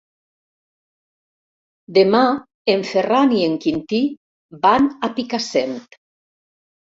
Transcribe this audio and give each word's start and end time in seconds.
Demà 1.97 2.21
en 2.73 2.85
Ferran 2.93 3.35
i 3.41 3.43
en 3.49 3.59
Quintí 3.67 4.01
van 4.65 4.89
a 5.09 5.13
Picassent. 5.21 5.79